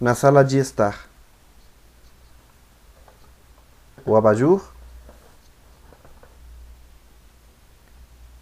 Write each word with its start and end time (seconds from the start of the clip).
na 0.00 0.14
sala 0.14 0.44
de 0.44 0.58
estar. 0.58 1.06
O 4.06 4.16
abajur, 4.16 4.72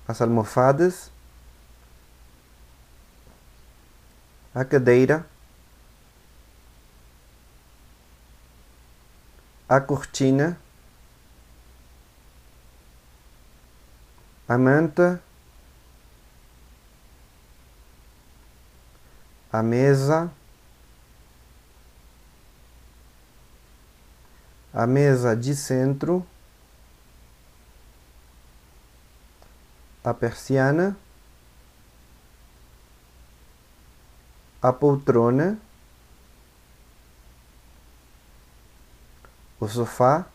as 0.06 0.20
almofadas, 0.20 1.10
a 4.54 4.64
cadeira, 4.64 5.26
a 9.68 9.80
cortina, 9.80 10.58
a 14.48 14.56
manta, 14.56 15.20
a 19.52 19.62
mesa, 19.62 20.30
a 24.76 24.86
mesa 24.86 25.34
de 25.34 25.56
centro, 25.56 26.26
a 30.04 30.12
persiana, 30.12 30.94
a 34.60 34.70
poltrona, 34.74 35.58
o 39.58 39.66
sofá, 39.66 40.26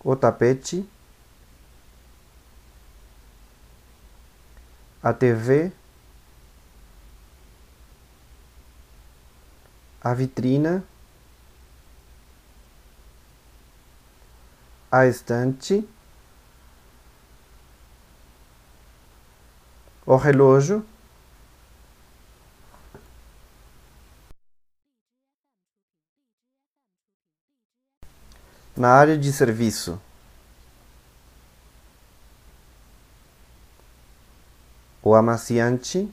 o 0.00 0.16
tapete, 0.16 0.84
a 5.00 5.12
TV, 5.12 5.72
a 10.00 10.14
vitrina, 10.14 10.84
a 14.90 15.06
estante, 15.06 15.86
o 20.06 20.16
relógio, 20.16 20.86
na 28.76 28.90
área 28.90 29.16
de 29.16 29.32
serviço. 29.32 30.00
O 35.02 35.14
amaciante, 35.14 36.12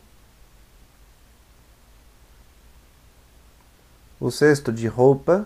o 4.24 4.32
cesto 4.32 4.72
de 4.72 4.88
roupa, 4.88 5.46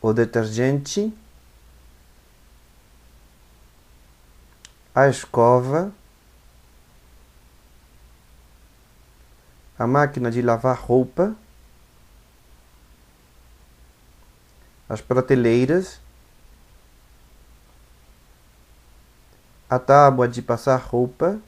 o 0.00 0.12
detergente, 0.12 1.16
a 4.92 5.06
escova, 5.06 5.92
a 9.78 9.86
máquina 9.86 10.32
de 10.32 10.42
lavar 10.42 10.76
roupa, 10.76 11.36
as 14.88 15.00
prateleiras, 15.00 16.00
a 19.70 19.78
tábua 19.78 20.26
de 20.26 20.42
passar 20.42 20.80
roupa, 20.80 21.40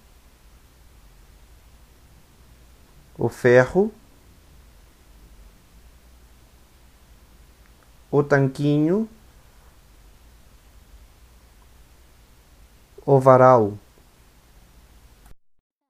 o 3.18 3.28
ferro, 3.28 3.92
o 8.10 8.22
tanquinho, 8.22 9.08
o 13.04 13.18
varal. 13.20 13.78